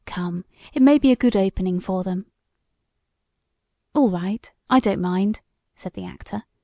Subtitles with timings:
[0.07, 2.25] Come, it may be a good opening for them."
[3.93, 5.41] "All right, I don't mind,"
[5.75, 6.43] said the actor.